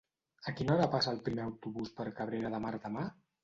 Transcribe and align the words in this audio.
A 0.51 0.53
quina 0.59 0.73
hora 0.75 0.87
passa 0.95 1.13
el 1.17 1.21
primer 1.29 1.45
autobús 1.49 1.95
per 2.01 2.09
Cabrera 2.23 2.57
de 2.59 2.67
Mar 2.69 2.77
demà? 2.91 3.09